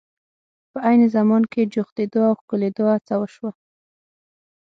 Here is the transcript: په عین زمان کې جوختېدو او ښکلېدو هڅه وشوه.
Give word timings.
په 0.71 0.77
عین 0.87 1.01
زمان 1.15 1.43
کې 1.51 1.69
جوختېدو 1.73 2.19
او 2.29 2.33
ښکلېدو 2.39 2.85
هڅه 2.93 3.13
وشوه. 3.17 3.51